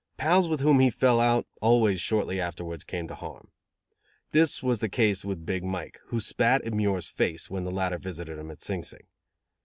Pals 0.17 0.49
with 0.49 0.61
whom 0.61 0.79
he 0.79 0.89
fell 0.89 1.19
out, 1.19 1.45
always 1.61 2.01
shortly 2.01 2.41
afterwards 2.41 2.83
came 2.83 3.07
to 3.07 3.13
harm. 3.13 3.51
That 4.31 4.59
was 4.63 4.79
the 4.79 4.89
case 4.89 5.23
with 5.23 5.45
Big 5.45 5.63
Mike, 5.63 5.99
who 6.07 6.19
spat 6.19 6.63
in 6.63 6.75
Muir's 6.75 7.07
face, 7.07 7.51
when 7.51 7.65
the 7.65 7.71
latter 7.71 7.99
visited 7.99 8.39
him 8.39 8.49
in 8.49 8.57
Sing 8.57 8.81
Sing. 8.81 9.05